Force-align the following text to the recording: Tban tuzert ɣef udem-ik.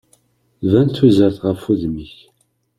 Tban 0.61 0.87
tuzert 0.89 1.37
ɣef 1.47 1.63
udem-ik. 1.71 2.15